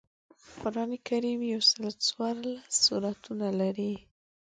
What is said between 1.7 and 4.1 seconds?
او څوارلس سورتونه لري